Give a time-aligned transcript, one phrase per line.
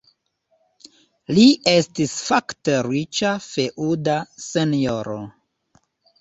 [1.37, 5.21] Li estis fakte riĉa feŭda senjoro.